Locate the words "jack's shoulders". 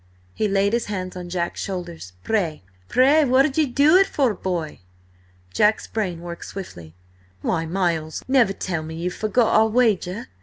1.29-2.13